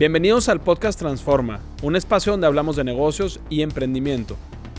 [0.00, 4.38] Bienvenidos al podcast Transforma, un espacio donde hablamos de negocios y emprendimiento.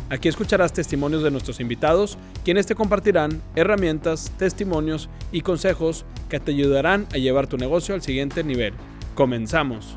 [0.09, 6.53] Aquí escucharás testimonios de nuestros invitados, quienes te compartirán herramientas, testimonios y consejos que te
[6.53, 8.73] ayudarán a llevar tu negocio al siguiente nivel.
[9.13, 9.93] Comenzamos.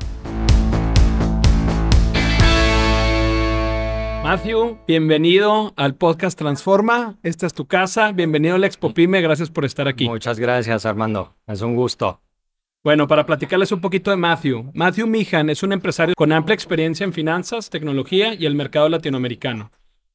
[4.23, 7.17] Matthew, bienvenido al podcast Transforma.
[7.23, 8.11] Esta es tu casa.
[8.11, 9.21] Bienvenido al Expo Pyme.
[9.21, 10.07] Gracias por estar aquí.
[10.07, 11.33] Muchas gracias, Armando.
[11.47, 12.21] Es un gusto.
[12.85, 14.69] Bueno, para platicarles un poquito de Matthew.
[14.75, 19.71] Matthew Mihan es un empresario con amplia experiencia en finanzas, tecnología y el mercado latinoamericano.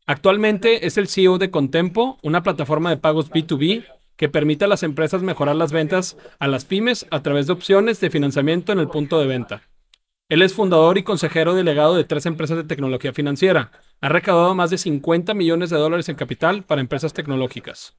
[0.07, 4.85] Actualmente es el CEO de Contempo, una plataforma de pagos B2B que permite a las
[4.85, 8.87] empresas mejorar las ventas a las pymes a través de opciones de financiamiento en el
[8.87, 9.63] punto de venta.
[10.29, 13.73] Él es fundador y consejero delegado de tres empresas de tecnología financiera.
[14.01, 17.97] Ha recaudado más de 50 millones de dólares en capital para empresas tecnológicas.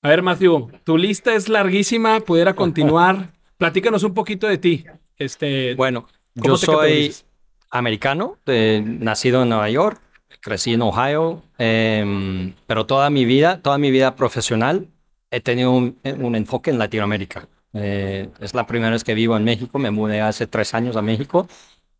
[0.00, 3.34] A ver, Matthew, tu lista es larguísima, pudiera continuar.
[3.64, 4.84] Platícanos un poquito de ti.
[5.16, 7.14] Este, bueno, yo soy
[7.70, 10.02] americano, nacido en Nueva York,
[10.42, 14.86] crecí en Ohio, em, pero toda mi vida, toda mi vida profesional
[15.30, 17.48] he tenido un, enfoque en Latinoamérica.
[17.72, 21.00] Eh, es la primera vez que vivo en México, me mudé hace tres años a
[21.00, 21.48] México,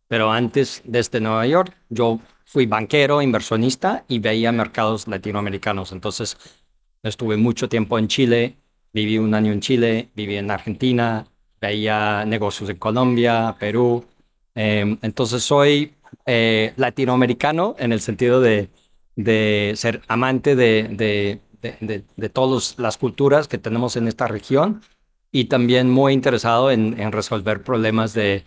[0.07, 5.93] pero antes desde Nueva York yo fui banquero, inversionista y veía mercados latinoamericanos.
[5.93, 6.37] Entonces
[7.01, 8.55] estuve mucho tiempo en Chile,
[8.93, 11.25] viví un año en Chile, viví en Argentina,
[11.67, 14.05] veía negocios en Colombia, Perú.
[14.55, 15.93] Em, entonces soy
[16.25, 18.69] eh, latinoamericano en el sentido de,
[19.75, 21.39] ser amante de,
[22.33, 24.81] todas las culturas que tenemos en esta región
[25.31, 28.43] y también muy interesado en, resolver problemas de,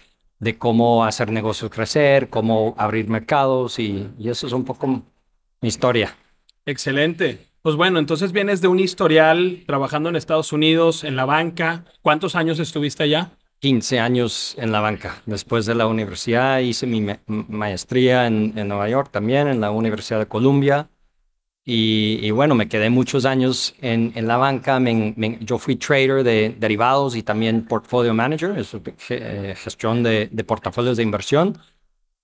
[0.59, 6.17] cómo hacer negocios crecer, cómo abrir mercados y eso es un poco mi historia.
[6.65, 7.48] Excelente.
[7.63, 11.85] Pues bueno, entonces vienes de un historial trabajando en Estados Unidos, en la banca.
[12.03, 13.33] ¿Cuántos años estuviste allá?
[13.61, 15.21] 15 años en la banca.
[15.27, 20.27] Después de la universidad hice mi maestría en, Nueva York también, en la Universidad de
[20.27, 20.89] Columbia.
[21.71, 24.81] Y, bueno, me quedé muchos años en, la banca.
[25.41, 28.55] yo fui trader de derivados y también portfolio manager,
[29.11, 31.59] eh, gestión de portafolios de inversión.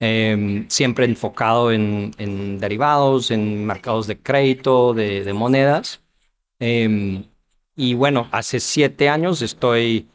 [0.07, 6.03] Em, siempre enfocado en, derivados, en mercados de crédito, de, monedas.
[6.59, 7.25] Em,
[7.75, 10.09] y bueno, hace siete años estoy,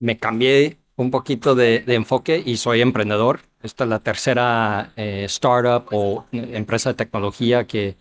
[0.00, 3.42] me cambié un poquito de, enfoque y soy emprendedor.
[3.62, 7.96] Esta es la tercera eh, startup o empresa de tecnología que,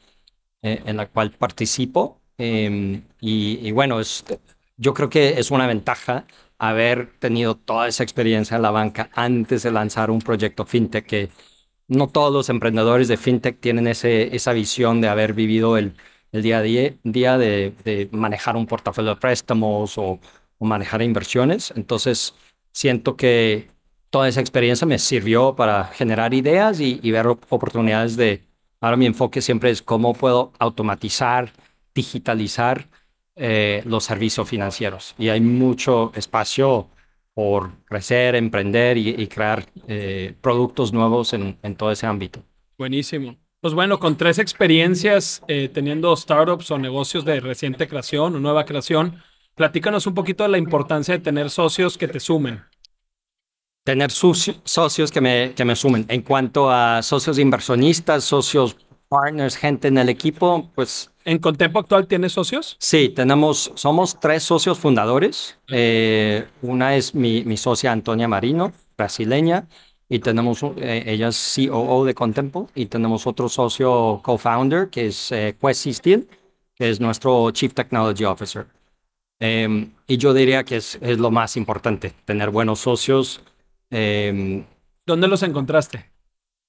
[0.64, 2.20] eh, en la cual participo.
[2.40, 4.26] Em, y, y, bueno, es,
[4.78, 6.26] yo creo que es una ventaja
[6.60, 11.30] haber tenido toda esa experiencia en la banca antes de lanzar un proyecto fintech que
[11.88, 15.96] no todos los emprendedores de fintech tienen ese, esa visión de haber vivido el,
[16.32, 20.20] el día a día, día de, manejar un portafolio de préstamos o,
[20.60, 21.72] manejar inversiones.
[21.78, 22.36] Entonces,
[22.74, 23.70] siento que
[24.10, 28.44] toda esa experiencia me sirvió para generar ideas y, y ver oportunidades de...
[28.82, 31.54] Ahora mi enfoque siempre es cómo puedo automatizar,
[31.96, 32.90] digitalizar
[33.42, 35.16] eh, los servicios financieros.
[35.18, 36.90] Y hay mucho espacio
[37.34, 42.44] por crecer, emprender y, crear eh, productos nuevos en, todo ese ámbito.
[42.78, 43.38] Buenísimo.
[43.62, 48.66] Pues bueno, con tres experiencias eh, teniendo startups o negocios de reciente creación o nueva
[48.66, 49.24] creación,
[49.56, 52.62] platícanos un poquito de la importancia de tener socios que te sumen.
[53.86, 56.06] Tener socios que me, que me sumen.
[56.10, 58.76] En cuanto a socios inversionistas, socios
[59.08, 62.76] partners, gente en el equipo, pues ¿En Contempo actual tienes socios?
[62.80, 65.60] Sí, tenemos, somos tres socios fundadores.
[65.68, 69.68] Eh, una es mi, mi, socia Antonia Marino, brasileña,
[70.10, 75.32] y tenemos, eh, ella es COO de Contempo, y tenemos otro socio co-founder que es
[75.32, 76.28] eh, Steel,
[76.74, 78.66] que es nuestro Chief Technology Officer.
[79.40, 83.44] Em, y yo diría que es, es, lo más importante, tener buenos socios.
[83.92, 84.66] Em,
[85.06, 86.10] ¿Dónde los encontraste?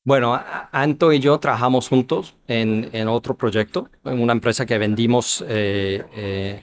[0.03, 0.41] Bueno,
[0.73, 6.03] Anto y yo trabajamos juntos en, otro proyecto, en una empresa que vendimos, eh,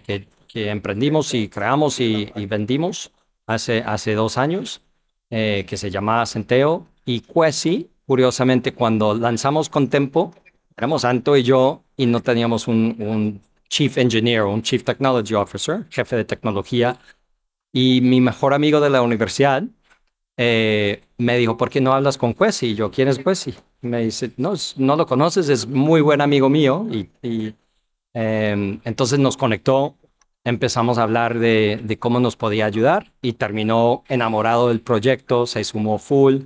[0.08, 3.12] eh, que, emprendimos y creamos y, vendimos
[3.46, 4.82] hace, hace dos años,
[5.30, 6.88] eh, que se llamaba Centeo.
[7.06, 10.34] Y Quesi, curiosamente, cuando lanzamos Contempo,
[10.76, 15.86] éramos Anto y yo y no teníamos un, un Chief Engineer, un Chief Technology Officer,
[15.92, 16.98] jefe de tecnología.
[17.72, 19.64] Y mi mejor amigo de la universidad,
[20.38, 22.68] eh, me dijo, ¿por qué no hablas con Quesi?
[22.68, 23.56] Y yo, ¿quién es Quesi?
[23.82, 26.88] Me dice, no, no lo conoces, es muy buen amigo mío.
[26.92, 27.56] Y,
[28.14, 29.96] em, entonces nos conectó,
[30.44, 35.98] empezamos a hablar de, cómo nos podía ayudar y terminó enamorado del proyecto, se sumó
[35.98, 36.44] full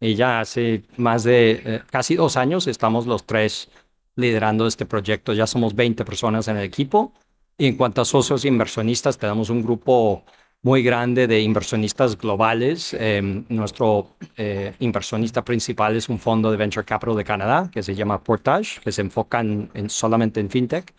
[0.00, 3.68] y ya hace más de eh, casi dos años estamos los tres
[4.16, 7.12] liderando este proyecto, ya somos 20 personas en el equipo.
[7.56, 10.24] Y en cuanto a socios inversionistas, tenemos un grupo
[10.62, 12.94] muy grande de inversionistas globales.
[12.94, 17.94] Em, nuestro eh, inversionista principal es un fondo de venture capital de Canadá que se
[17.94, 20.94] llama Portage, que se enfoca en, solamente en fintech.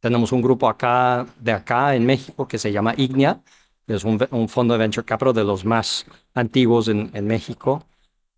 [0.00, 3.40] Tenemos un grupo acá de acá en México que se llama Ignia,
[3.86, 7.84] que es un, fondo de venture capital de los más antiguos en, en México.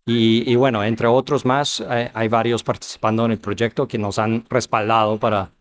[0.07, 4.19] Y, y, bueno, entre otros más, hay, hay, varios participando en el proyecto que nos
[4.19, 5.51] han respaldado para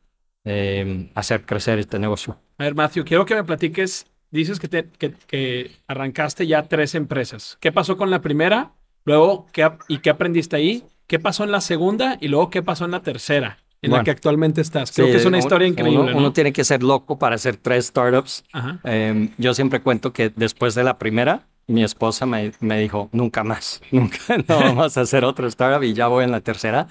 [0.44, 2.36] em, hacer crecer este negocio.
[2.58, 4.04] A ver, Matthew, quiero que me platiques
[4.38, 4.88] dices que, te,
[5.26, 7.56] que, arrancaste ya tres empresas.
[7.60, 8.72] ¿Qué pasó con la primera?
[9.04, 10.84] Luego, ¿qué, ¿y qué aprendiste ahí?
[11.06, 12.18] ¿Qué pasó en la segunda?
[12.20, 13.58] Y luego, ¿qué pasó en la tercera?
[13.82, 14.92] En la que actualmente estás.
[14.92, 16.14] Creo que es una historia increíble.
[16.14, 18.42] Uno, tiene que ser loco para hacer tres startups.
[18.82, 23.44] Em, yo siempre cuento que después de la primera, mi esposa me, me, dijo, nunca
[23.44, 26.88] más, nunca no vamos a hacer otro startup y ya voy en la tercera.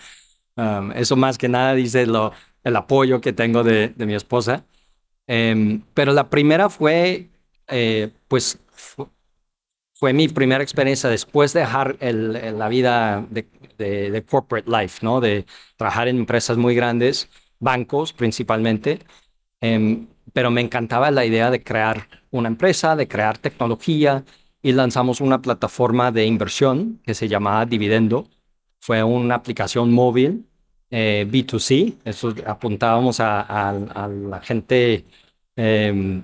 [0.55, 2.31] Um, eso más que nada dice lo,
[2.63, 4.65] el apoyo que tengo de, de mi esposa.
[5.25, 7.29] Em, pero la primera fue
[7.67, 8.59] eh, pues
[10.03, 15.21] fue mi primera experiencia después de dejar la vida de, corporate life, ¿no?
[15.21, 15.45] De
[15.77, 17.29] trabajar en empresas muy grandes,
[17.59, 18.99] bancos principalmente.
[19.61, 24.25] Em, pero me encantaba la idea de crear una empresa, de crear tecnología
[24.61, 28.27] y lanzamos una plataforma de inversión que se llamaba Dividendo.
[28.81, 30.45] Fue una aplicación móvil
[30.91, 35.05] eh, B2C, eso apuntábamos a, la gente
[35.55, 36.23] em,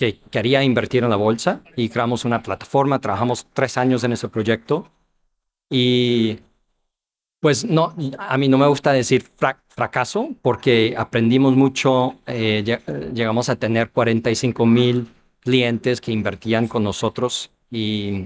[0.00, 4.30] que quería invertir en la bolsa y creamos una plataforma, trabajamos tres años en ese
[4.30, 4.90] proyecto
[5.68, 6.38] y
[7.38, 9.26] pues no, a mí no me gusta decir
[9.68, 12.64] fracaso porque aprendimos mucho, eh,
[13.12, 15.06] llegamos a tener 45 mil
[15.40, 18.24] clientes que invertían con nosotros y,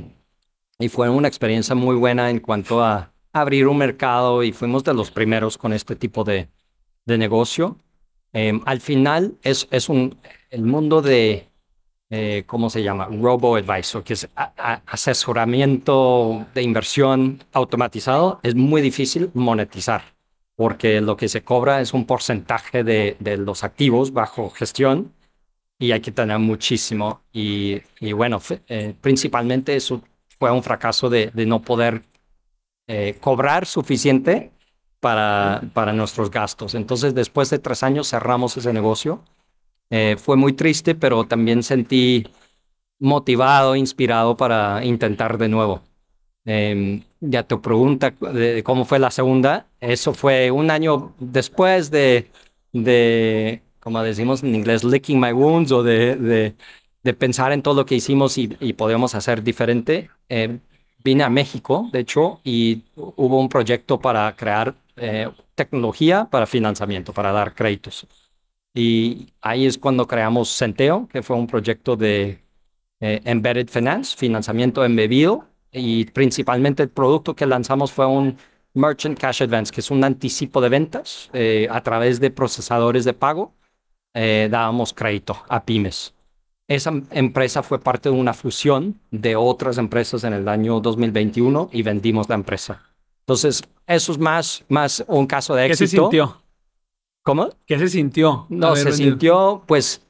[0.78, 4.94] y fue una experiencia muy buena en cuanto a abrir un mercado y fuimos de
[4.94, 6.48] los primeros con este tipo de,
[7.04, 7.78] de negocio.
[8.32, 10.16] Em, al final es, es un,
[10.50, 11.48] el mundo de,
[12.10, 13.06] eh, ¿cómo se llama?
[13.06, 14.28] Robo Advisor, que es
[14.86, 20.02] asesoramiento de inversión automatizado, es muy difícil monetizar,
[20.54, 25.12] porque lo que se cobra es un porcentaje de, los activos bajo gestión
[25.78, 27.22] y hay que tener muchísimo.
[27.32, 27.80] Y,
[28.12, 30.02] bueno, eh, principalmente eso
[30.38, 32.02] fue un fracaso de, no poder
[32.86, 34.52] eh, cobrar suficiente
[35.00, 36.74] para, para nuestros gastos.
[36.74, 39.22] Entonces, después de tres años cerramos ese negocio
[39.96, 42.26] eh, fue muy triste, pero también sentí
[42.98, 45.82] motivado, inspirado para intentar de nuevo.
[46.46, 48.14] Eh, ya te pregunta
[48.64, 49.68] cómo fue la segunda.
[49.80, 52.30] Eso fue un año después de,
[53.78, 56.54] como decimos en inglés, licking my wounds o de,
[57.18, 60.10] pensar en todo lo que hicimos y, y podíamos hacer diferente.
[60.28, 60.58] Eh,
[61.04, 67.12] vine a México, de hecho, y hubo un proyecto para crear eh, tecnología para financiamiento,
[67.12, 68.06] para dar créditos.
[68.74, 72.40] Y ahí es cuando creamos Centeo, que fue un proyecto de
[73.00, 75.46] eh, Embedded Finance, financiamiento embebido.
[75.70, 78.36] Y principalmente el producto que lanzamos fue un
[78.74, 83.12] Merchant Cash Advance, que es un anticipo de ventas eh, a través de procesadores de
[83.12, 83.52] pago.
[84.12, 86.14] Eh, dábamos crédito a pymes.
[86.66, 91.82] Esa empresa fue parte de una fusión de otras empresas en el año 2021 y
[91.82, 92.82] vendimos la empresa.
[93.20, 95.84] Entonces, eso es más, más un caso de éxito.
[95.84, 96.43] ¿Qué se sintió?
[97.24, 97.48] ¿Cómo?
[97.66, 98.46] ¿Qué se sintió?
[98.50, 100.02] No, se sintió, pues,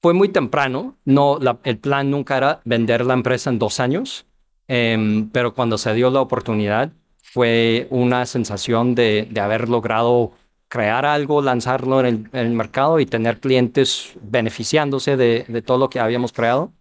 [0.00, 0.96] fue muy temprano.
[1.04, 4.24] No, el plan nunca era vender la empresa en dos años,
[4.68, 6.90] em, pero cuando se dio la oportunidad,
[7.22, 10.32] fue una sensación de, haber logrado
[10.68, 16.32] crear algo, lanzarlo en el, mercado y tener clientes beneficiándose de, todo lo que habíamos
[16.32, 16.72] creado.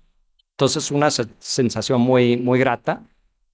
[0.51, 3.03] Entonces, una sensación muy, muy grata,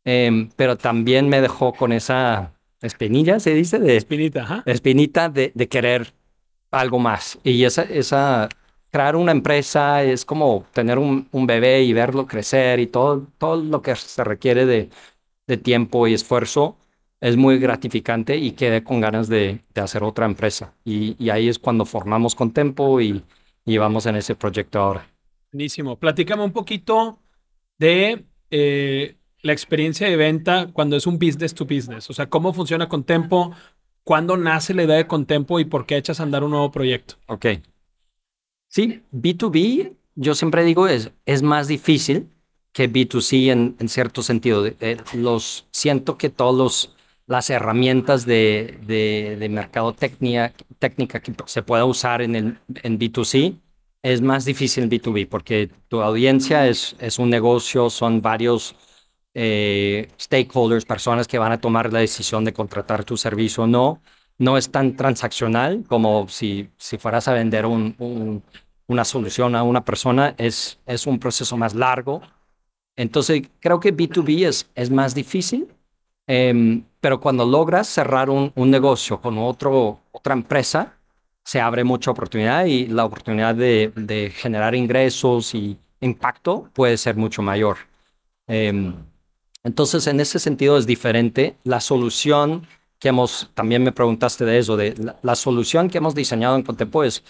[0.05, 5.67] em, pero también me dejó con esa espinilla, se dice, de espinita, espinita de, de
[5.67, 6.13] querer
[6.71, 7.39] algo más.
[7.43, 8.49] Y esa, esa,
[8.91, 13.57] crear una empresa es como tener un, un, bebé y verlo crecer y todo, todo
[13.57, 14.89] lo que se requiere de,
[15.47, 16.77] de tiempo y esfuerzo
[17.19, 20.73] es muy gratificante y quedé con ganas de, de hacer otra empresa.
[20.85, 23.23] Y, ahí es cuando formamos con Tempo y,
[23.65, 25.07] y, vamos en ese proyecto ahora.
[25.51, 25.97] Buenísimo.
[25.97, 27.19] Platícame un poquito
[27.79, 32.09] de eh, la experiencia de venta cuando es un business to business.
[32.09, 33.51] O sea, cómo funciona con Tempo,
[34.07, 37.15] ¿Cuándo nace la idea de Contempo y por qué echas a andar un nuevo proyecto?
[37.25, 37.45] Ok.
[38.69, 42.29] Sí, B2B, yo siempre digo, es, es más difícil
[42.71, 44.65] que B2C en, cierto sentido.
[44.65, 46.95] Eh, los, siento que todas
[47.25, 49.95] las herramientas de, de,
[50.79, 53.55] técnica que se pueda usar en, el, en B2C
[54.03, 58.73] es más difícil en B2B porque tu audiencia es, es un negocio, son varios
[59.39, 64.01] eh, stakeholders, personas que van a tomar la decisión de contratar tu servicio o no.
[64.39, 68.43] No es tan transaccional como si, si fueras a vender un,
[68.87, 72.21] una solución a una persona es, es un proceso más largo.
[72.95, 75.67] Entonces, creo que B2B es, es más difícil,
[76.25, 80.95] em, pero cuando logras cerrar un, un, negocio con otro, otra empresa,
[81.43, 87.15] se abre mucha oportunidad y la oportunidad de, de generar ingresos y impacto puede ser
[87.15, 87.77] mucho mayor.
[88.47, 88.95] Em,
[89.67, 91.57] entonces, en ese sentido es diferente.
[91.65, 92.65] La solución
[92.99, 97.03] que hemos, también me preguntaste de eso, de la, solución que hemos diseñado en Contempo
[97.03, 97.21] es,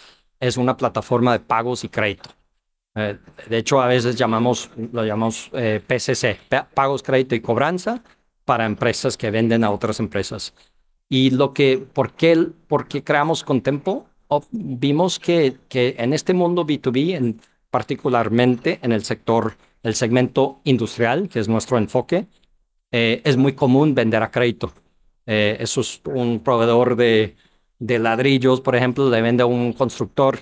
[0.56, 2.30] una plataforma de pagos y crédito.
[2.94, 3.18] Eh,
[3.50, 6.40] de hecho, a veces llamamos, lo llamamos eh, PCC,
[6.76, 8.04] pagos, crédito y cobranza
[8.46, 10.54] para empresas que venden a otras empresas.
[11.10, 14.08] Y lo que, ¿por qué, por qué creamos Contempo?
[14.52, 17.42] vimos que, que en este mundo B2B, en,
[17.72, 22.28] particularmente en el sector, el segmento industrial, que es nuestro enfoque,
[22.92, 24.74] eh, es muy común vender a crédito.
[25.26, 27.36] Eh, eso es un proveedor de,
[27.80, 30.40] de, ladrillos, por ejemplo, le vende a un constructor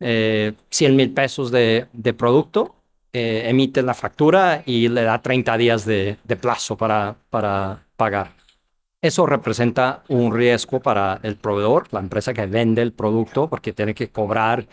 [0.00, 2.74] eh, 100 mil pesos de, de producto,
[3.12, 8.32] eh, emite la factura y le da 30 días de, de plazo para, para pagar.
[9.00, 13.94] Eso representa un riesgo para el proveedor, la empresa que vende el producto, porque tiene
[13.94, 14.66] que cobrar,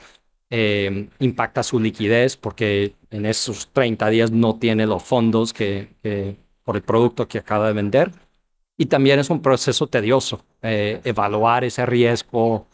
[0.52, 5.88] eh, impacta su liquidez, porque en esos 30 días no tiene los fondos que,
[6.64, 8.12] por el producto que acaba de vender.
[8.78, 12.68] Y también es un proceso tedioso, eh, evaluar ese riesgo,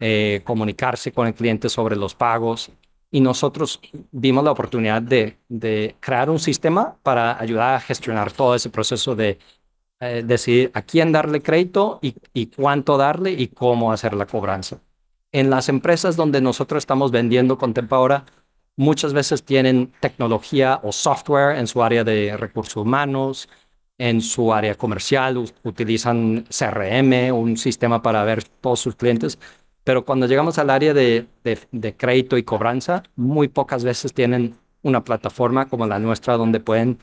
[0.00, 2.70] eh, comunicarse con el cliente sobre los pagos.
[3.10, 5.36] Y nosotros vimos la oportunidad de,
[6.00, 9.38] crear un sistema para ayudar a gestionar todo ese proceso de
[10.00, 14.80] eh, decidir a quién darle crédito y cuánto darle y cómo hacer la cobranza.
[15.32, 18.24] En las empresas donde nosotros estamos vendiendo con ahora,
[18.76, 23.48] muchas veces tienen tecnología o software en su área de recursos humanos,
[23.98, 29.38] en su área comercial, utilizan CRM, un sistema para ver todos sus clientes,
[29.84, 35.02] pero cuando llegamos al área de, de, crédito y cobranza, muy pocas veces tienen una
[35.02, 36.98] plataforma como la nuestra donde pueden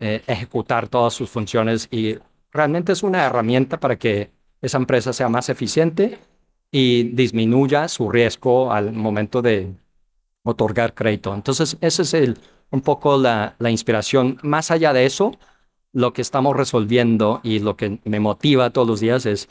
[0.00, 2.18] eh, ejecutar todas sus funciones y
[2.50, 4.30] realmente es una herramienta para que
[4.62, 6.18] esa empresa sea más eficiente
[6.76, 9.72] y disminuya su riesgo al momento de
[10.42, 11.32] otorgar crédito.
[11.32, 12.36] Entonces, ese es el,
[12.72, 14.38] un poco la, la inspiración.
[14.42, 15.38] Más allá de eso,
[15.92, 19.48] lo que estamos resolviendo y lo que me motiva todos los días es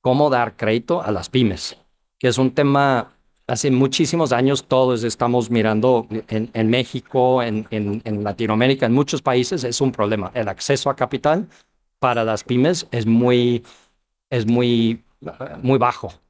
[0.00, 1.76] cómo dar crédito a las pymes,
[2.18, 8.86] que es un tema, hace muchísimos años todos estamos mirando en, México, en, en, Latinoamérica,
[8.86, 10.30] en muchos países es un problema.
[10.32, 11.46] El acceso a capital
[11.98, 13.62] para las pymes es muy,
[14.30, 15.04] es muy,
[15.62, 16.21] muy bajo.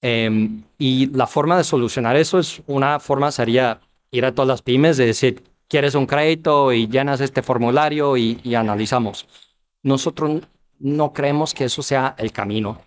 [0.00, 4.62] Em, y la forma de solucionar eso es una forma sería ir a todas las
[4.62, 9.26] pymes y decir, quieres un crédito y llenas este formulario y, analizamos.
[9.82, 10.42] Nosotros
[10.78, 12.80] no creemos que eso sea el camino,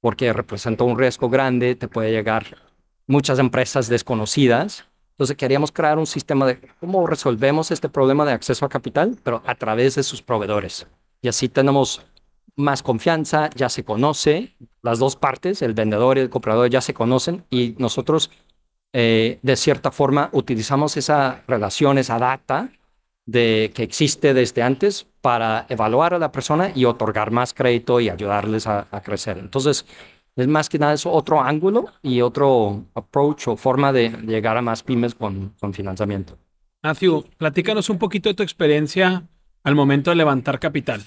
[0.00, 2.56] porque representa un riesgo grande, te puede llegar
[3.06, 4.84] muchas empresas desconocidas.
[5.12, 9.42] Entonces queríamos crear un sistema de cómo resolvemos este problema de acceso a capital, pero
[9.46, 10.86] a través de sus proveedores.
[11.20, 12.02] Y así tenemos
[12.54, 16.94] más confianza, ya se conoce, las dos partes, el vendedor y el comprador ya se
[16.94, 18.30] conocen y nosotros
[18.92, 22.70] eh, de cierta forma utilizamos esa relación, esa data
[23.26, 28.08] de, que existe desde antes para evaluar a la persona y otorgar más crédito y
[28.08, 29.38] ayudarles a, crecer.
[29.38, 29.84] Entonces,
[30.36, 34.62] es más que nada eso otro ángulo y otro approach o forma de llegar a
[34.62, 36.38] más pymes con, con financiamiento.
[36.82, 39.24] Matthew, platícanos un poquito de tu experiencia
[39.64, 41.02] al momento de levantar capital.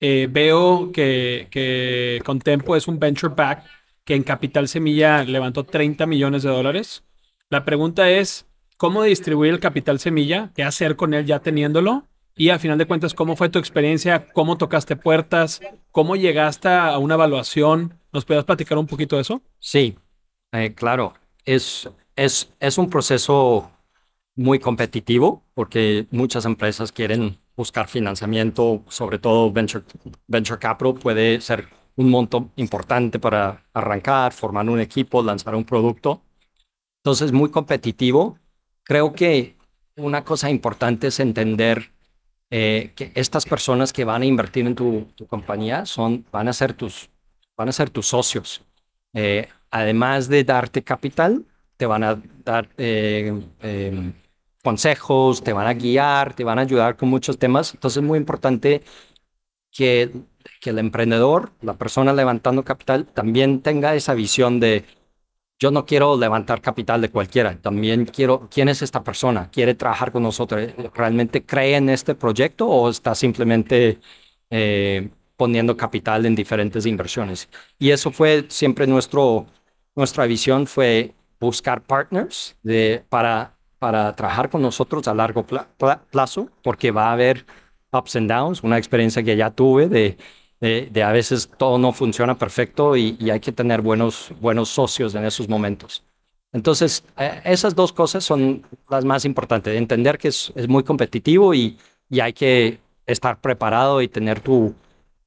[0.00, 3.64] Eh, veo que, que Contempo es un venture back
[4.04, 7.04] que en Capital Semilla levantó 30 millones de dólares.
[7.50, 10.52] La pregunta es, ¿cómo distribuir el Capital Semilla?
[10.54, 12.06] ¿Qué hacer con él ya teniéndolo?
[12.36, 14.28] Y al final de cuentas, ¿cómo fue tu experiencia?
[14.32, 15.60] ¿Cómo tocaste puertas?
[15.90, 17.98] ¿Cómo llegaste a una evaluación?
[18.12, 19.42] ¿Nos puedes platicar un poquito de eso?
[19.58, 19.96] Sí,
[20.52, 21.14] eh, claro.
[21.44, 23.70] Es, es, es un proceso
[24.34, 29.84] muy competitivo porque muchas empresas quieren buscar financiamiento, sobre todo venture,
[30.26, 36.22] venture capital puede ser un monto importante para arrancar, formar un equipo, lanzar un producto.
[37.02, 38.38] Entonces, muy competitivo.
[38.82, 39.56] Creo que
[39.96, 41.90] una cosa importante es entender
[42.50, 46.74] eh, que estas personas que van a invertir en tu, compañía son, van, a ser
[46.74, 47.10] tus,
[47.56, 48.62] van a ser tus socios.
[49.14, 51.44] Eh, además de darte capital,
[51.76, 53.32] te van a dar eh,
[54.68, 57.74] consejos, te van a guiar, te van a ayudar con muchos temas.
[57.74, 58.82] Entonces es muy importante
[59.72, 60.10] que
[60.60, 64.84] que el emprendedor, la persona levantando capital, también tenga esa visión de
[65.58, 70.12] yo no quiero levantar capital de cualquiera, también quiero quién es esta persona, quiere trabajar
[70.12, 73.98] con nosotros, realmente cree en este proyecto o está simplemente
[74.50, 77.48] eh, poniendo capital en diferentes inversiones.
[77.78, 79.46] Y eso fue siempre nuestro,
[79.94, 83.55] nuestra visión, fue buscar partners de, para,
[83.86, 85.46] para trabajar con nosotros a largo
[86.10, 87.46] plazo, porque va a haber
[87.92, 90.18] ups and downs, una experiencia que ya tuve de,
[90.60, 95.24] de, a veces todo no funciona perfecto y, hay que tener buenos, buenos socios en
[95.24, 96.02] esos momentos.
[96.52, 101.54] Entonces, eh, esas dos cosas son las más importantes, entender que es, es muy competitivo
[101.54, 101.78] y,
[102.10, 104.74] y, hay que estar preparado y tener tu,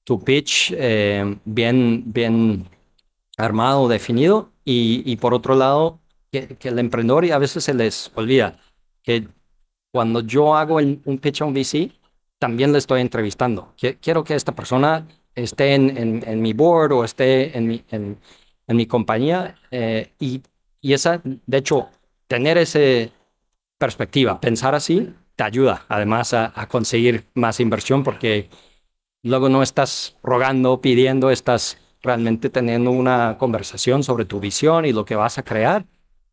[0.04, 2.66] tu pitch eh, bien, bien
[3.38, 4.50] armado, definido.
[4.66, 5.99] Y, y por otro lado,
[6.32, 8.58] que, el emprendedor, y a veces se les olvida,
[9.04, 9.28] que
[9.92, 11.92] cuando yo hago un pitch a un VC,
[12.38, 13.74] también le estoy entrevistando.
[14.02, 17.84] Quiero que esta persona esté en, en, mi board o esté en mi,
[18.70, 19.56] en mi compañía.
[19.72, 20.42] Eh, y,
[20.80, 21.90] y esa, de hecho,
[22.28, 23.12] tener esa
[23.78, 28.50] perspectiva, pensar así, te ayuda además a, a, conseguir más inversión porque
[29.24, 35.06] luego no estás rogando, pidiendo, estás realmente teniendo una conversación sobre tu visión y lo
[35.06, 35.86] que vas a crear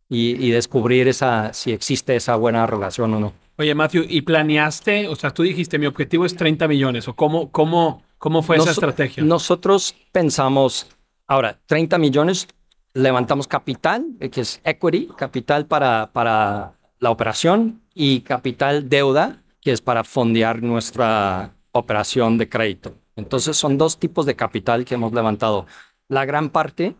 [0.08, 3.32] y, y descubrir esa, si existe esa buena relación o no.
[3.58, 5.08] Oye, Matthew, ¿y planeaste?
[5.08, 7.08] O sea, tú dijiste, mi objetivo es 30 millones.
[7.08, 9.24] ¿O cómo, cómo, cómo fue esa estrategia?
[9.24, 10.88] Nosotros pensamos,
[11.26, 12.48] ahora, 30 millones,
[12.92, 19.72] levantamos capital, eh, que es equity, capital para, para la operación, y capital deuda, que
[19.72, 22.94] es para fondear nuestra operación de crédito.
[23.16, 25.66] Entonces, son dos tipos de capital que hemos levantado.
[26.08, 26.94] La gran parte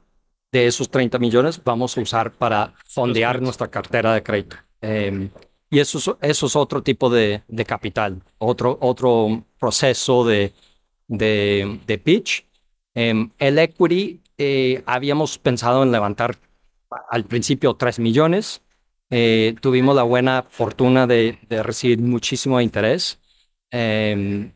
[0.52, 4.56] de esos 30 millones vamos a usar para fondear nuestra cartera de crédito.
[4.80, 5.28] Eh,
[5.70, 10.52] y eso es, eso es otro tipo de, de capital, otro, otro proceso de,
[11.08, 12.46] de, de pitch.
[12.94, 16.36] Em, el equity, eh, habíamos pensado en levantar
[17.10, 18.62] al principio 3 millones.
[19.10, 23.20] Eh, tuvimos la buena fortuna de, de recibir muchísimo interés
[23.70, 24.52] em,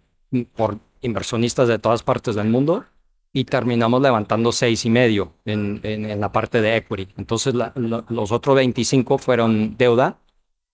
[0.54, 2.84] por inversionistas de todas partes del mundo
[3.32, 7.08] y terminamos levantando seis y medio en, en, la parte de equity.
[7.16, 10.18] Entonces los otros 25 fueron deuda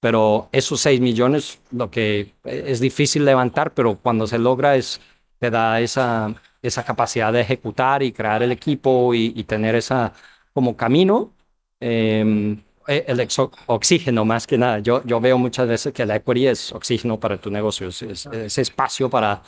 [0.00, 5.00] pero esos 6 millones, lo que es difícil levantar, pero cuando se logra es,
[5.38, 10.12] te da esa, esa capacidad de ejecutar y crear el equipo y, tener esa
[10.52, 11.32] como camino.
[11.80, 13.26] Em, e, el
[13.66, 14.78] oxígeno más que nada.
[14.78, 18.58] Yo, yo veo muchas veces que la equity es oxígeno para tu negocio, es, es,
[18.58, 19.42] espacio para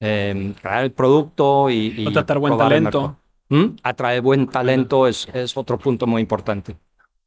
[0.00, 1.94] em, crear el producto y...
[1.96, 3.16] y atraer buen talento.
[3.48, 3.64] ¿Mm?
[3.82, 6.76] Atraer buen talento es, es otro punto muy importante.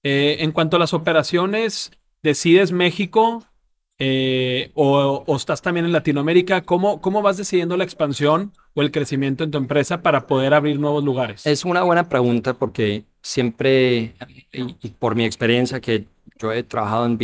[0.03, 1.91] Eh, en cuanto a las operaciones,
[2.23, 3.43] decides México
[4.01, 9.43] eh, o, estás también en Latinoamérica, ¿cómo, ¿cómo vas decidiendo la expansión o el crecimiento
[9.43, 11.45] en tu empresa para poder abrir nuevos lugares?
[11.45, 14.15] Es una buena pregunta porque siempre,
[14.53, 16.05] y, por mi experiencia que
[16.39, 17.17] yo he trabajado en,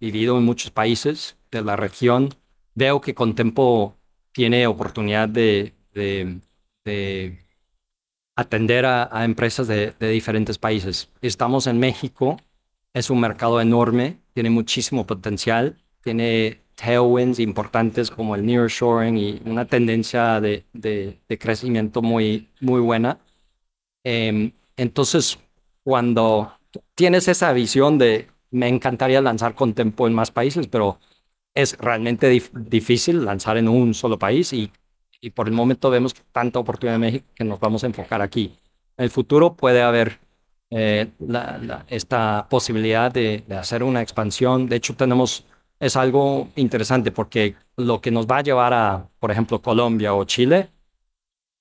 [0.00, 2.30] vivido en muchos países de la región,
[2.74, 3.95] veo que Contempo
[4.36, 7.38] tiene oportunidad de, de,
[8.36, 11.10] atender a, a empresas de, de diferentes países.
[11.22, 12.36] Estamos en México
[12.96, 19.66] es un mercado enorme, tiene muchísimo potencial, tiene tailwinds importantes como el nearshoring y una
[19.66, 23.18] tendencia de, de, crecimiento muy, muy buena.
[24.02, 25.38] Em, entonces,
[25.84, 26.54] cuando
[26.94, 30.98] tienes esa visión de me encantaría lanzar con Tempo en más países, pero
[31.56, 34.70] es realmente difícil lanzar en un solo país y,
[35.20, 38.54] y por el momento vemos tanta oportunidad en México que nos vamos a enfocar aquí.
[38.96, 40.20] En el futuro puede haber
[40.70, 41.10] eh,
[41.88, 44.68] esta posibilidad de, hacer una expansión.
[44.68, 45.46] De hecho, tenemos,
[45.80, 50.24] es algo interesante porque lo que nos va a llevar a, por ejemplo, Colombia o
[50.24, 50.70] Chile,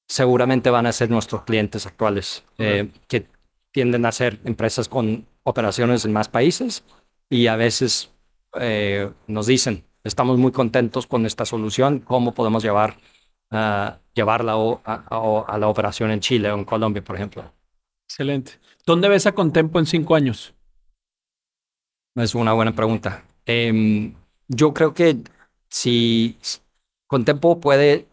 [0.07, 3.27] seguramente van a ser nuestros clientes actuales, eh, que
[3.71, 6.83] tienden a ser empresas con operaciones en más países
[7.29, 8.11] y a veces
[8.59, 12.97] eh, nos dicen, estamos muy contentos con esta solución, ¿cómo podemos llevar,
[13.51, 17.51] uh, llevarla a la operación en Chile o en Colombia, por ejemplo?
[18.07, 18.53] Excelente.
[18.85, 20.53] ¿Dónde ves a Contempo en cinco años?
[22.15, 23.25] Es una buena pregunta.
[23.45, 24.13] Em,
[24.47, 25.17] yo creo que
[25.69, 26.37] si
[27.07, 28.07] Contempo puede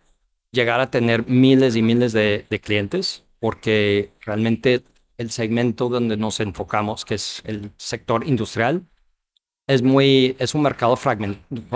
[0.51, 4.83] llegar a tener miles y miles de, clientes, porque realmente
[5.19, 8.85] el segmento donde nos enfocamos, que es el sector industrial,
[9.67, 10.99] es, muy, es un mercado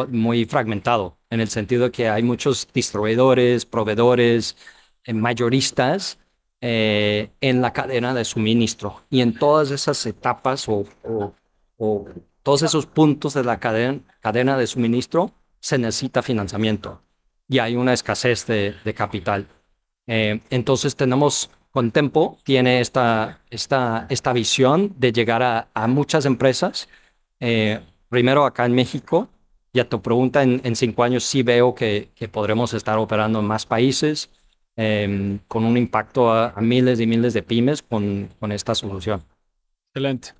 [0.08, 4.56] muy fragmentado, en el sentido de que hay muchos distribuidores, proveedores,
[5.04, 6.18] eh, mayoristas
[6.60, 9.02] eh, en la cadena de suministro.
[9.10, 10.84] Y en todas esas etapas o,
[11.78, 12.06] o,
[12.42, 17.02] todos esos puntos de la cadena, cadena, de suministro se necesita financiamiento
[17.48, 19.46] y hay una escasez de, capital.
[20.06, 26.88] Eh, entonces tenemos, con Tempo, tiene esta, esta, esta visión de llegar a muchas empresas.
[27.40, 29.28] Eh, primero acá en México,
[29.72, 33.40] y a tu pregunta, en, en cinco años sí veo que, que podremos estar operando
[33.40, 34.30] en más países.
[34.78, 39.22] Em, con un impacto a, miles y miles de pymes con, con esta solución.
[39.88, 40.34] Excelente.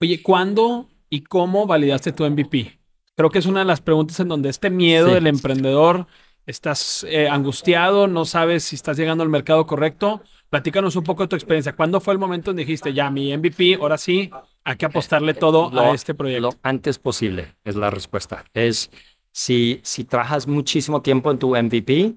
[0.00, 2.78] Oye, ¿cuándo y cómo validaste tu MVP?
[3.14, 5.14] Creo que es una de las preguntas en donde este miedo Sí.
[5.14, 6.06] del emprendedor,
[6.46, 10.22] estás eh, angustiado, no sabes si estás llegando al mercado correcto.
[10.50, 11.74] Platícanos un poco de tu experiencia.
[11.74, 14.30] ¿Cuándo fue el momento en que dijiste, ya, mi MVP, ahora sí,
[14.62, 16.50] hay que apostarle todo Lo- a este proyecto?
[16.50, 18.44] Lo antes posible es la respuesta.
[18.54, 18.90] Es
[19.32, 22.14] si, si trabajas muchísimo tiempo en tu MVP,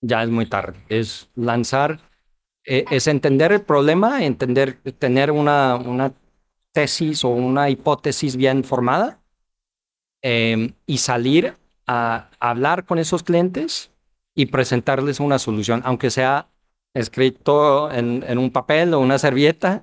[0.00, 0.78] ya es muy tarde.
[0.88, 2.00] Es lanzar,
[2.64, 6.12] eh, es entender el problema, entender, tener una, una
[6.72, 9.22] tesis o una hipótesis bien formada
[10.22, 11.54] eh, y salir
[11.86, 13.90] a hablar con esos clientes
[14.34, 16.48] y presentarles una solución, aunque sea
[16.94, 19.82] escrito en, en un papel o una servilleta.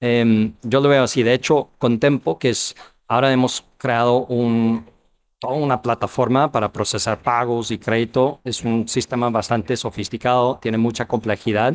[0.00, 1.22] eh, yo lo veo así.
[1.22, 2.74] De hecho, con Tempo, que es
[3.08, 4.86] ahora hemos creado un,
[5.38, 8.40] toda una plataforma para procesar pagos y crédito.
[8.44, 11.74] Es un sistema bastante sofisticado, tiene mucha complejidad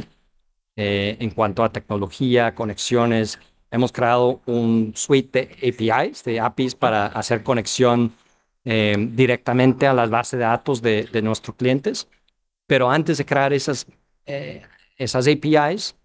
[0.76, 3.40] eh, en cuanto a tecnología, conexiones.
[3.72, 8.14] Hemos creado un suite de APIs, de APIs para hacer conexión
[8.66, 12.08] eh, directamente a las bases de datos de, de nuestros clientes.
[12.68, 13.88] Pero antes de crear esas,
[14.26, 14.62] eh,
[14.98, 15.96] esas APIs,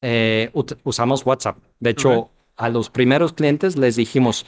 [0.00, 0.50] eh,
[0.84, 1.58] usamos WhatsApp.
[1.80, 4.46] De hecho, a los primeros clientes les dijimos,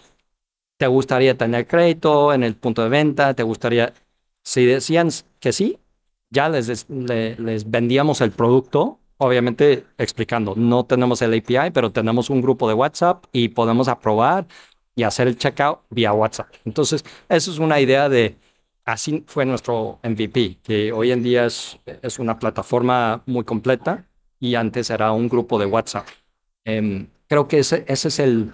[0.79, 3.35] ¿te gustaría tener crédito en el punto de venta?
[3.35, 3.92] ¿Te gustaría?
[4.42, 5.09] Si decían
[5.40, 5.79] que sí,
[6.31, 12.40] ya les, les vendíamos el producto, obviamente explicando, no tenemos el API, pero tenemos un
[12.40, 14.46] grupo de WhatsApp y podemos aprobar
[14.96, 16.48] y hacer el checkout vía WhatsApp.
[16.64, 18.37] Entonces, eso es una idea de,
[18.85, 24.06] así fue nuestro MVP, que hoy en día es, es una plataforma muy completa
[24.40, 26.09] y antes era un grupo de WhatsApp.
[26.64, 28.52] Em, creo que ese, ese es el,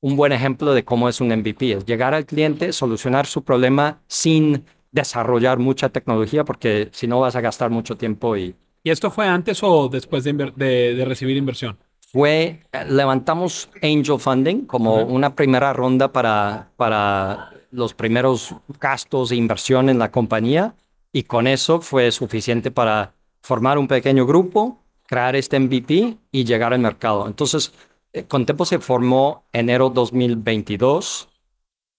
[0.00, 4.02] un buen ejemplo de cómo es un MVP, es llegar al cliente, solucionar su problema
[4.06, 8.54] sin desarrollar mucha tecnología, porque si no vas a gastar mucho tiempo y
[8.86, 11.78] ¿Y esto fue antes o después de, recibir inversión?
[12.14, 15.04] Fue, eh, levantamos angel funding como Ajá.
[15.06, 20.76] una primera ronda para, para los primeros gastos e inversión en la compañía
[21.12, 26.72] y con eso fue suficiente para formar un pequeño grupo, crear este MVP y llegar
[26.72, 27.26] al mercado.
[27.26, 27.72] Entonces,
[28.12, 31.28] eh, Contempo se formó enero 2022.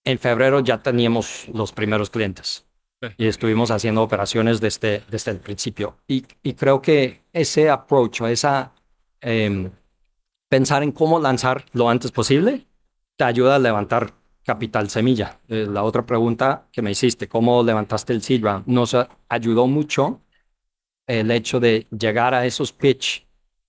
[0.05, 2.65] En febrero ya teníamos los primeros clientes
[3.17, 5.97] y estuvimos haciendo operaciones desde, desde el principio.
[6.07, 8.71] Y, y creo que ese approach esa
[9.19, 9.69] em,
[10.55, 12.65] pensar en cómo lanzar lo antes posible
[13.17, 14.13] te ayuda a levantar
[14.45, 15.37] capital semilla.
[15.49, 18.65] Eh, la otra pregunta que me hiciste, ¿cómo levantaste el seed round?
[18.65, 18.95] Nos
[19.27, 20.21] ayudó mucho
[21.07, 23.27] el hecho de llegar a esos pitch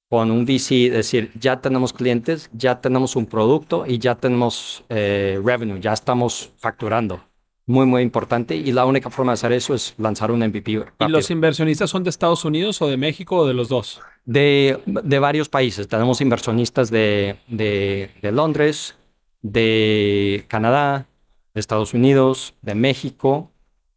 [0.09, 5.40] con un VC, decir, ya tenemos clientes, ya tenemos un producto y ya tenemos eh,
[5.44, 7.20] revenue, ya estamos facturando.
[7.66, 8.55] Muy, muy importante.
[8.55, 10.85] Y la única forma de hacer eso es lanzar un MVP.
[11.01, 14.01] ¿Y los inversionistas son de Estados Unidos o de México o de los dos?
[14.26, 15.88] De, de varios países.
[15.88, 18.96] Tenemos inversionistas de, de, de Londres,
[19.40, 21.06] de Canadá,
[21.54, 23.50] de Estados Unidos, de México,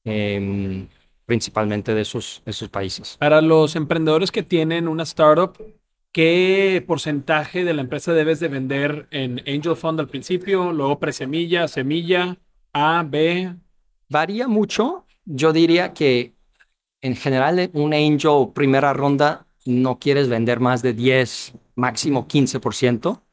[0.06, 0.88] em,
[1.26, 3.18] principalmente de esos, esos países.
[3.20, 5.58] Para los emprendedores que tienen una startup,
[6.12, 11.68] ¿qué porcentaje de la empresa debes de vender en Angel Fund al principio, luego presemilla,
[11.68, 12.38] semilla,
[12.72, 13.54] A, B?
[14.08, 15.06] Varía mucho.
[15.26, 16.34] Yo diría que
[17.02, 23.24] en general un angel primera ronda no quieres vender más de 10, máximo 15%.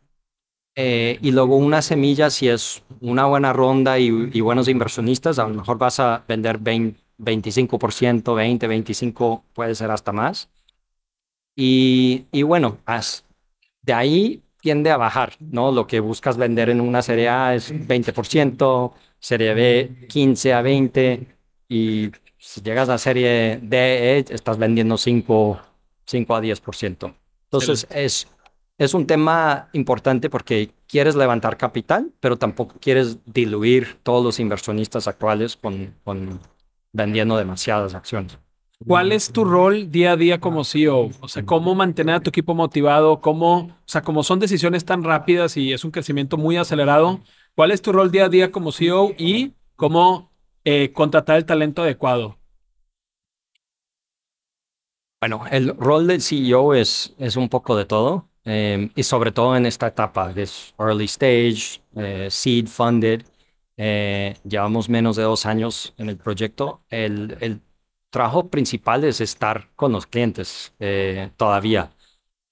[0.77, 5.55] Eh, y luego una semilla, si es una buena ronda y, buenos inversionistas, a lo
[5.55, 10.51] mejor vas a vender 20, 25%, 20, 25, puede ser hasta más.
[11.55, 13.25] Y, y bueno, as-
[13.83, 15.73] de ahí tiende a bajar, ¿no?
[15.73, 21.27] Lo que buscas vender en una serie A es 20%, serie B 15 a 20
[21.69, 25.61] y si llegas a serie D, E, estás vendiendo 5,
[26.07, 27.15] 5 a 10%.
[27.45, 28.29] Entonces es,
[28.79, 35.09] es un tema importante porque quieres levantar capital, pero tampoco quieres diluir todos los inversionistas
[35.09, 36.41] actuales con, con
[36.93, 38.39] vendiendo demasiadas acciones.
[38.85, 41.11] ¿Cuál es tu rol día a día como CEO?
[41.21, 43.21] O sea, ¿cómo mantener a tu equipo motivado?
[43.21, 47.21] ¿Cómo, o sea, como son decisiones tan rápidas y es un crecimiento muy acelerado,
[47.55, 50.31] ¿cuál es tu rol día a día como CEO y cómo
[50.65, 52.37] eh, contratar el talento adecuado?
[55.29, 59.57] Bueno, el rol del CEO es, es un poco de todo eh, y sobre todo
[59.57, 63.25] en esta etapa, que es early stage, eh, seed funded.
[63.77, 66.85] eh, llevamos menos de dos años en el proyecto.
[66.91, 67.61] El, el
[68.11, 71.91] trabajo principal es estar con los clientes eh, todavía.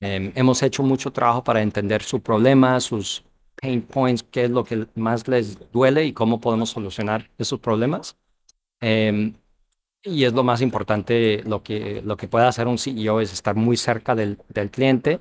[0.00, 3.24] Eh, hemos hecho mucho trabajo para entender su problema, sus
[3.62, 8.16] pain points, qué es lo que más les duele y cómo podemos solucionar esos problemas.
[10.04, 13.32] Eh, y es lo más importante, lo que, lo que puede hacer un CEO es
[13.32, 15.20] estar muy cerca del, del cliente,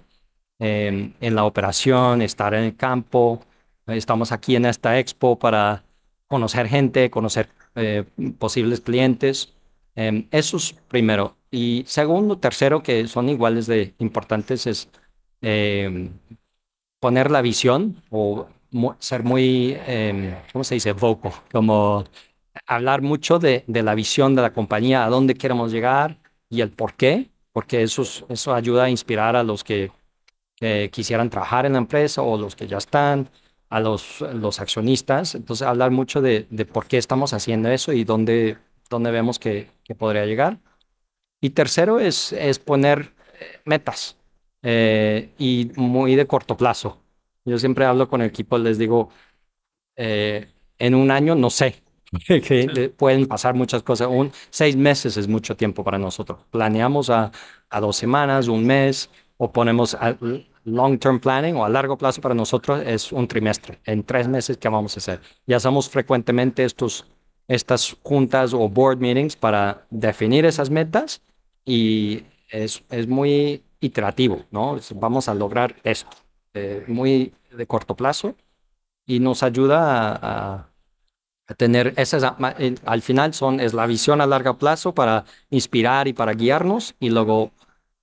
[0.60, 3.42] eh, en la operación, estar en el campo,
[3.88, 5.84] Estamos aquí en esta expo para
[6.28, 8.06] conocer gente, conocer eh,
[8.40, 9.54] posibles clientes.
[9.96, 11.36] Em, eso es primero.
[11.52, 14.90] Y segundo, tercero, que son iguales de importantes, es
[15.42, 16.12] em,
[17.00, 18.48] poner la visión o
[19.00, 20.94] ser muy, em, ¿cómo se dice?
[20.94, 22.06] Vocal, como
[22.68, 26.72] hablar mucho de, de, la visión de la compañía, a dónde queremos llegar y el
[26.72, 29.92] por qué, porque eso, eso ayuda a inspirar a los que,
[30.56, 33.30] que quisieran trabajar en la empresa o los que ya están
[33.70, 35.36] a los, los accionistas.
[35.36, 38.58] Entonces, hablar mucho de, de, por qué estamos haciendo eso y dónde,
[38.90, 40.60] dónde vemos que, que podría llegar.
[41.42, 44.18] Y tercero es, es poner eh, metas
[44.62, 47.00] eh, y muy de corto plazo.
[47.46, 49.10] Yo siempre hablo con el equipo, les digo,
[49.96, 50.48] eh,
[50.80, 51.83] en un año no sé,
[52.28, 54.08] que pueden pasar muchas cosas.
[54.10, 56.40] Un, seis meses es mucho tiempo para nosotros.
[56.52, 57.32] Planeamos a,
[57.70, 60.16] a dos semanas, un mes, o ponemos a,
[60.66, 64.70] long-term planning o a largo plazo para nosotros es un trimestre, en tres meses que
[64.70, 65.22] vamos a hacer.
[65.46, 67.06] Y hacemos frecuentemente estos,
[67.48, 71.22] estas juntas o board meetings para definir esas metas
[71.66, 74.78] y es, es muy iterativo, ¿no?
[74.96, 76.16] Vamos a lograr esto,
[76.54, 78.36] eh, muy de corto plazo
[79.06, 80.73] y nos ayuda a, a
[81.58, 82.24] tener esas,
[82.86, 87.10] al final son, es la visión a largo plazo para inspirar y para guiarnos y
[87.10, 87.52] luego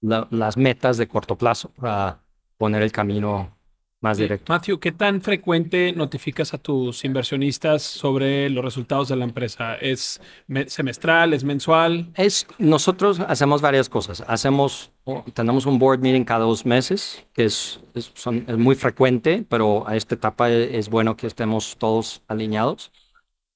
[0.03, 2.20] las metas de corto plazo para
[2.57, 3.57] poner el camino
[4.00, 4.53] más directo.
[4.53, 9.74] Matthew, ¿qué tan frecuente notificas a tus inversionistas sobre los resultados de la empresa?
[9.76, 10.20] ¿Es
[10.68, 11.35] semestral?
[11.35, 12.11] ¿Es mensual?
[12.14, 14.24] Es, nosotros hacemos varias cosas.
[14.26, 14.90] Hacemos,
[15.35, 19.87] tenemos un board meeting cada dos meses, que es, es, son, es muy frecuente, pero
[19.87, 22.90] a esta etapa es, bueno que estemos todos alineados.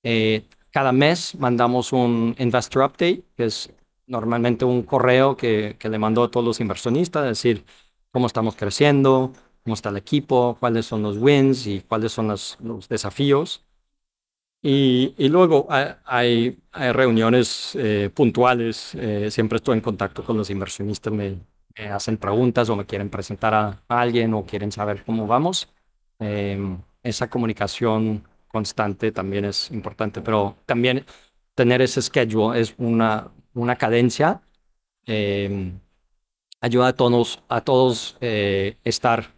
[0.04, 3.72] Eh, cada mes mandamos un investor update, que es
[4.06, 7.64] normalmente un correo que, que le mando a todos los inversionistas, es decir,
[8.12, 9.32] cómo estamos creciendo,
[9.64, 13.64] cómo está el equipo, cuáles son los wins y cuáles son los, desafíos.
[14.62, 20.48] Y, y, luego hay, hay reuniones eh, puntuales, eh, siempre estoy en contacto con los
[20.48, 21.40] inversionistas, me,
[21.90, 25.68] hacen preguntas o me quieren presentar a, alguien o quieren saber cómo vamos.
[26.18, 31.04] Em, esa comunicación constante también es importante, pero también
[31.56, 34.42] tener ese schedule es una, una cadencia
[35.06, 35.72] eh,
[36.60, 39.34] ayuda a todos, a todos eh, estar,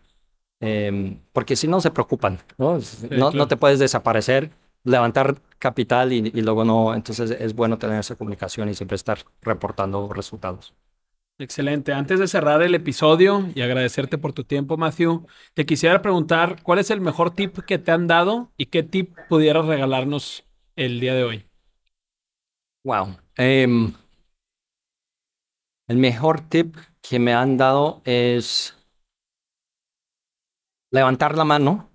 [0.61, 2.79] eh, porque si no se preocupan, ¿no?
[3.11, 4.51] no, no, te puedes desaparecer,
[4.85, 9.19] levantar capital y, y, luego no, entonces es bueno tener esa comunicación y siempre estar
[9.41, 10.75] reportando resultados.
[11.39, 11.93] Excelente.
[11.93, 16.79] Antes de cerrar el episodio y agradecerte por tu tiempo, Matthew, te quisiera preguntar cuál
[16.79, 20.45] es el mejor tip que te han dado y qué tip pudieras regalarnos
[20.77, 21.47] el día de hoy.
[22.85, 23.17] Wow.
[23.39, 23.93] Um,
[25.89, 28.75] el mejor tip que me han dado es
[30.91, 31.91] levantar la mano,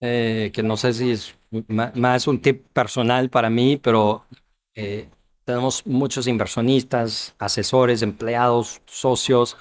[0.00, 4.26] eh, que no sé si es más un tip personal para mí, pero
[4.74, 5.08] eh,
[5.50, 9.56] tenemos muchos inversionistas, asesores, empleados, socios,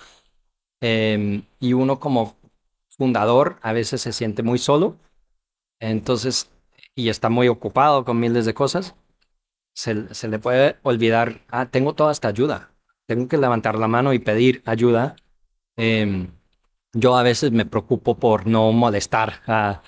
[0.81, 2.35] em, y uno como
[2.89, 4.97] fundador a veces se siente muy solo,
[5.79, 6.51] entonces,
[6.95, 8.95] y está muy ocupado con miles de cosas,
[9.73, 12.71] se, se le puede olvidar, ah, tengo toda esta ayuda,
[13.07, 15.15] tengo que levantar la mano y pedir ayuda.
[15.77, 16.27] Em,
[16.93, 19.81] yo a veces me preocupo por no molestar a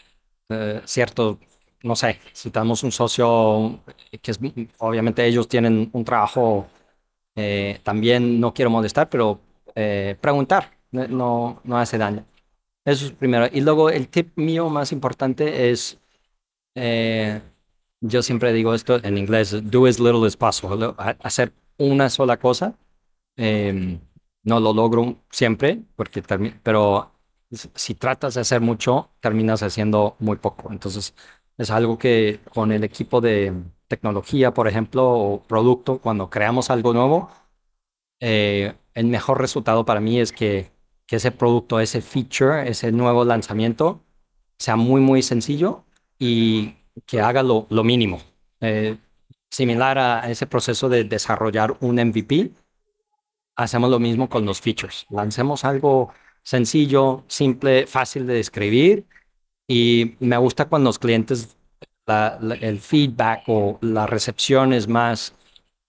[0.49, 1.39] eh, cierto,
[1.83, 3.79] no sé, si tenemos un socio
[4.21, 4.39] que es,
[4.79, 6.67] obviamente ellos tienen un trabajo,
[7.35, 9.39] eh, también no quiero molestar, pero
[9.75, 12.25] eh, preguntar no, no hace daño.
[12.85, 13.47] Eso es primero.
[13.51, 15.99] Y luego el tip mío más importante es,
[18.01, 22.75] yo siempre digo esto en inglés, do as little as possible, hacer una sola cosa
[23.37, 23.99] Em,
[24.43, 26.23] no lo logro siempre, porque
[26.63, 27.11] pero
[27.75, 30.71] si tratas de hacer mucho, terminas haciendo muy poco.
[30.71, 31.15] Entonces,
[31.61, 33.53] es algo que con el equipo de
[33.87, 37.29] tecnología, por ejemplo, o producto, cuando creamos algo nuevo,
[38.19, 40.71] eh, el mejor resultado para mí es que,
[41.11, 44.01] ese producto, ese feature, ese nuevo lanzamiento
[44.57, 45.83] sea muy, muy sencillo
[46.17, 48.21] y que haga lo, lo mínimo.
[48.61, 48.97] Eh,
[49.49, 52.51] similar a ese proceso de desarrollar un MVP,
[53.57, 55.05] hacemos lo mismo con los features.
[55.09, 59.05] Lancemos algo sencillo, simple, fácil de describir
[59.71, 61.55] y me gusta cuando los clientes,
[62.61, 65.33] el feedback o la recepción es más,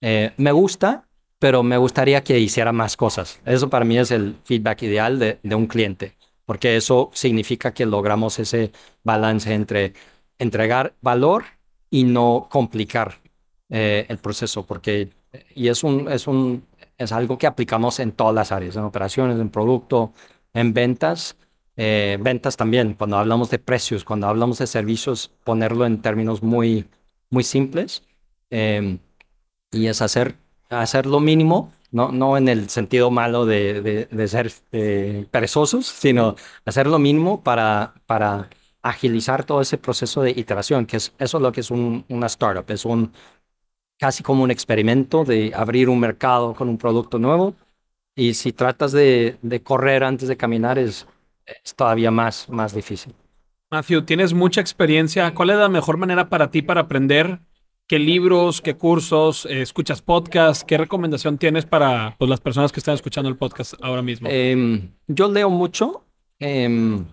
[0.00, 1.08] eh, me gusta,
[1.40, 3.40] pero me gustaría que hiciera más cosas.
[3.44, 7.84] Eso para mí es el feedback ideal de, de un cliente, porque eso significa que
[7.84, 8.70] logramos ese
[9.02, 9.94] balance entre
[10.38, 11.44] entregar valor
[11.90, 13.20] y no complicar
[13.68, 15.08] eh, el proceso, porque
[15.56, 16.64] y es un, es un
[16.98, 20.12] es algo que aplicamos en todas las áreas, en operaciones, en producto,
[20.54, 21.36] en ventas.
[21.84, 26.86] Eh, ventas también, cuando hablamos de precios, cuando hablamos de servicios, ponerlo en términos muy,
[27.28, 28.04] muy simples.
[28.50, 29.00] Em,
[29.72, 30.36] y es hacer,
[30.70, 36.36] hacer lo mínimo, no, no en el sentido malo de, de, ser eh, perezosos, sino
[36.64, 38.48] hacer lo mínimo para, para
[38.82, 42.26] agilizar todo ese proceso de iteración, que es eso es lo que es un, una
[42.28, 43.12] startup, es un
[43.98, 47.54] casi como un experimento de abrir un mercado con un producto nuevo.
[48.16, 51.06] Y si tratas de, de correr antes de caminar, es,
[51.46, 53.14] es todavía más, más difícil.
[53.70, 55.32] Matthew, tienes mucha experiencia.
[55.34, 57.40] ¿Cuál es la mejor manera para ti para aprender?
[57.88, 60.64] ¿Qué libros, qué cursos, eh, escuchas podcasts?
[60.64, 64.28] ¿Qué recomendación tienes para pues, las personas que están escuchando el podcast ahora mismo?
[64.30, 66.04] Em, yo leo mucho.
[66.38, 67.04] Em,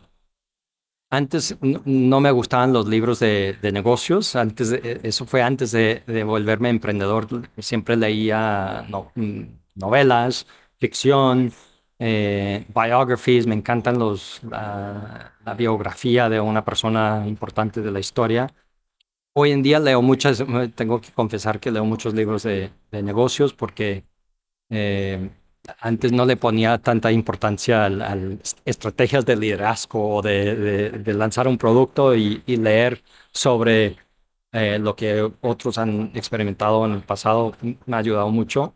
[1.09, 4.35] antes no, me gustaban los libros de, negocios.
[4.35, 7.27] Antes e, eso fue antes de, volverme emprendedor.
[7.57, 9.41] Siempre leía mm,
[9.75, 10.45] novelas,
[10.77, 11.51] ficción,
[11.99, 18.53] eh, biographies, me encantan los, la, biografía de una persona importante de la historia.
[19.33, 20.43] Hoy en día leo muchas,
[20.75, 24.05] tengo que confesar que leo muchos libros de, negocios porque
[24.69, 25.29] eh,
[25.79, 28.17] antes no le ponía tanta importancia a
[28.65, 33.97] estrategias de liderazgo o de, lanzar un producto y, leer sobre
[34.51, 38.75] eh, lo que otros han experimentado en el pasado me ha ayudado mucho.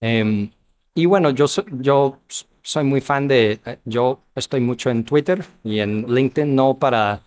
[0.00, 0.50] Em,
[0.94, 1.46] y bueno, yo,
[1.80, 2.20] yo
[2.62, 7.22] soy muy fan de, eh, yo estoy mucho en Twitter y en LinkedIn, no para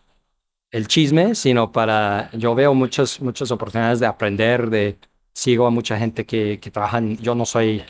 [0.71, 4.97] el chisme, sino para, yo veo muchas, muchas oportunidades de aprender, de,
[5.33, 7.83] sigo a mucha gente que, que trabaja, yo no soy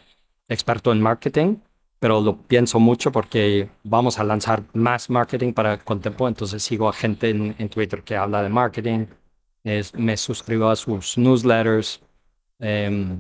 [0.50, 1.58] experto en marketing,
[2.00, 6.94] pero lo pienso mucho porque vamos a lanzar más marketing para Contempo, entonces sigo a
[6.94, 9.06] gente en, en Twitter que habla de marketing,
[9.64, 12.02] me suscribo a sus newsletters.
[12.60, 13.18] Eh,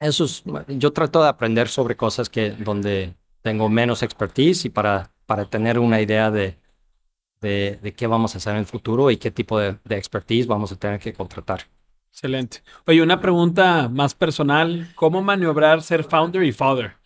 [0.00, 5.12] eso es, yo trato de aprender sobre cosas que donde tengo menos expertise y para,
[5.26, 6.58] para tener una idea de,
[7.40, 10.46] de, de qué vamos a hacer en el futuro y qué tipo de, de, expertise
[10.46, 11.62] vamos a tener que contratar.
[12.10, 12.62] Excelente.
[12.86, 14.90] Oye, una pregunta más personal.
[14.94, 16.96] ¿Cómo maniobrar ser founder y father?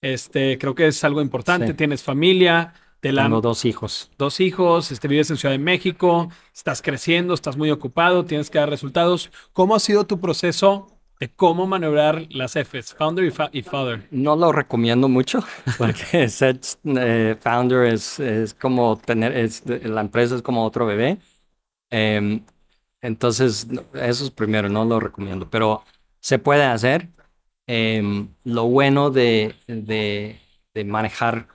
[0.00, 1.74] Este, creo que es algo importante.
[1.74, 2.74] Tienes familia.
[3.12, 4.10] Tengo dos hijos.
[4.16, 8.58] Dos hijos, este, vives en Ciudad de México, estás creciendo, estás muy ocupado, tienes que
[8.58, 9.30] dar resultados.
[9.52, 14.08] ¿Cómo ha sido tu proceso de cómo maniobrar las Fs, founder y, father.
[14.10, 15.44] No lo recomiendo mucho
[15.78, 21.18] porque ser eh, founder es, es, como tener, es, la empresa es como otro bebé.
[21.90, 22.44] Em,
[23.00, 25.84] entonces, eso es primero, no lo recomiendo, pero
[26.20, 27.08] se puede hacer.
[27.66, 30.38] Em, lo bueno de, de,
[30.74, 31.48] de, manejar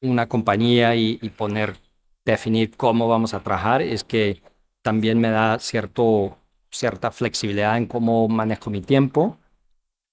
[0.00, 1.76] una compañía y, y poner,
[2.24, 4.42] definir cómo vamos a trabajar es que
[4.82, 6.38] también me da cierto
[6.70, 9.38] cierta flexibilidad en cómo manejo mi tiempo.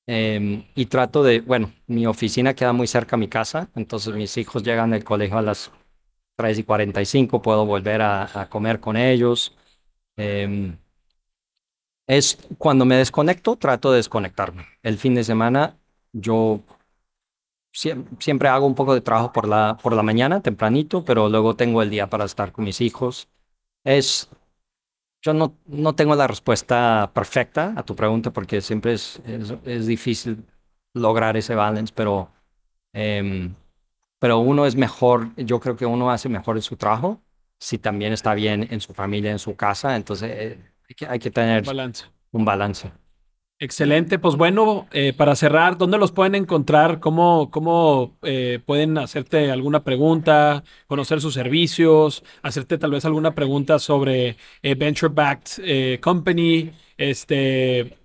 [0.07, 4.37] Em, y trato de, bueno, mi oficina queda muy cerca a mi casa, entonces mis
[4.37, 5.71] hijos llegan del colegio a las
[6.37, 9.55] 3 y 45, puedo volver a, comer con ellos.
[10.17, 10.77] Em,
[12.07, 14.65] es cuando me desconecto, trato de desconectarme.
[14.83, 15.77] El fin de semana
[16.13, 16.61] yo
[17.71, 21.81] siempre hago un poco de trabajo por la, por la mañana, tempranito, pero luego tengo
[21.81, 23.27] el día para estar con mis hijos.
[23.83, 24.29] Es
[25.21, 29.21] yo no, no tengo la respuesta perfecta a tu pregunta porque siempre es,
[29.65, 30.45] es, difícil
[30.93, 32.31] lograr ese balance, pero,
[32.93, 33.53] em,
[34.19, 37.21] pero uno es mejor, yo creo que uno hace mejor en su trabajo
[37.59, 41.19] si también está bien en su familia, en su casa, entonces eh, hay, que, hay
[41.19, 42.05] que tener balance.
[42.31, 42.91] un balance.
[43.59, 46.99] Excelente, pues bueno, eh, para cerrar, ¿dónde los pueden encontrar?
[46.99, 53.79] ¿Cómo, cómo eh, pueden hacerte alguna pregunta, conocer sus servicios, hacerte tal vez alguna pregunta
[53.79, 56.71] sobre eh, Venture Backed Company?
[56.97, 57.97] Este,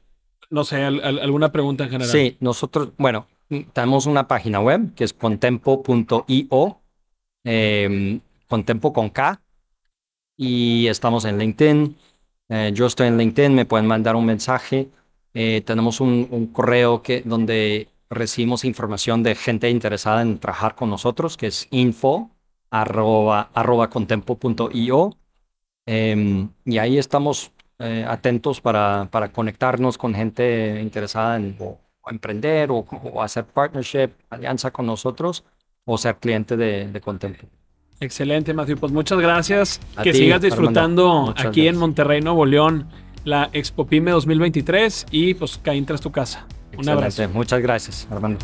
[0.49, 2.11] no sé, alguna pregunta en general.
[2.11, 3.27] Sí, nosotros, bueno,
[3.75, 6.81] tenemos una página web que es contempo.io,
[7.45, 9.43] em, contempo con K,
[10.35, 11.95] y estamos en LinkedIn.
[12.73, 14.89] yo estoy en LinkedIn, me pueden mandar un mensaje.
[15.35, 21.37] Eh, tenemos un, correo que, donde recibimos información de gente interesada en trabajar con nosotros,
[21.37, 22.31] que es info
[22.71, 25.17] arroba, contempo.io.
[25.85, 31.57] Em, y ahí estamos eh, atentos para, para conectarnos con gente interesada en
[32.07, 32.85] emprender o,
[33.23, 35.45] hacer partnership, alianza con nosotros
[35.85, 37.47] o ser cliente de, de Contempo.
[38.01, 38.79] Excelente, Matthew.
[38.79, 39.81] Pues muchas gracias.
[40.03, 42.89] que sigas disfrutando aquí en Monterrey, Nuevo León
[43.25, 46.47] la Expo Pyme 2023 y pues caí tras tu casa.
[46.77, 47.29] Un abrazo.
[47.29, 48.39] Muchas gracias, Armando.